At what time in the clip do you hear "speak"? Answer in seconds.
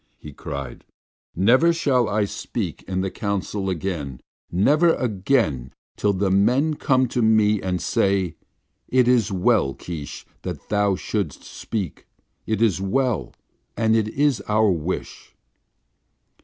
2.25-2.81, 11.43-12.07